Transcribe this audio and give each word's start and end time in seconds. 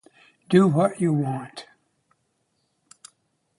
Do 0.49 0.67
what 0.67 0.99
you 0.99 1.13
want. 1.13 1.67